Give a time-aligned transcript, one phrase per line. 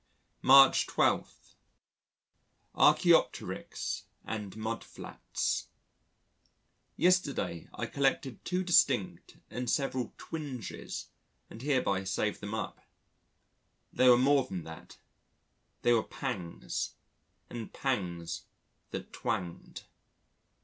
[0.41, 1.53] March 12.
[2.75, 5.67] Archæopteryx and Mudflats
[6.97, 11.09] Yesterday I collected two distinct and several twinges
[11.51, 12.81] and hereby save them up.
[13.93, 14.97] They were more than that
[15.83, 16.95] they were pangs,
[17.47, 18.45] and pangs
[18.89, 19.83] that twanged.